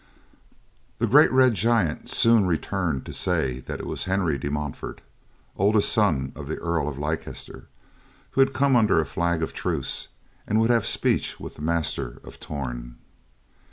The 0.97 1.05
great 1.05 1.31
red 1.31 1.53
giant 1.53 2.09
soon 2.09 2.47
returned 2.47 3.05
to 3.05 3.13
say 3.13 3.59
that 3.67 3.79
it 3.79 3.85
was 3.85 4.05
Henry 4.05 4.39
de 4.39 4.49
Montfort, 4.49 4.99
oldest 5.55 5.93
son 5.93 6.31
of 6.35 6.47
the 6.47 6.57
Earl 6.57 6.89
of 6.89 6.97
Leicester, 6.97 7.67
who 8.31 8.41
had 8.41 8.51
come 8.51 8.75
under 8.75 8.99
a 8.99 9.05
flag 9.05 9.43
of 9.43 9.53
truce 9.53 10.07
and 10.47 10.59
would 10.59 10.71
have 10.71 10.87
speech 10.87 11.39
with 11.39 11.53
the 11.53 11.61
master 11.61 12.19
of 12.23 12.39
Torn. 12.39 12.95